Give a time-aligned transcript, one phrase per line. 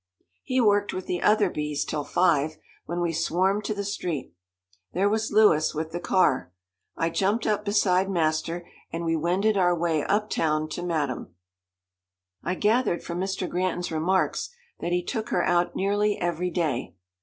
[0.43, 2.57] He worked with the other bees till five,
[2.87, 4.33] when we swarmed to the street.
[4.93, 6.51] There was Louis with the car.
[6.97, 11.35] I jumped up beside master, and we wended our way uptown to Madame.
[12.41, 13.47] I gathered from Mr.
[13.47, 16.95] Granton's remarks that he took her out nearly every day.